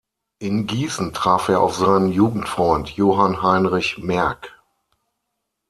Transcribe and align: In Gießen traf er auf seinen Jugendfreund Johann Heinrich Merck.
In 0.39 0.65
Gießen 0.65 1.13
traf 1.13 1.47
er 1.47 1.61
auf 1.61 1.75
seinen 1.75 2.11
Jugendfreund 2.11 2.89
Johann 2.89 3.43
Heinrich 3.43 3.99
Merck. 3.99 4.49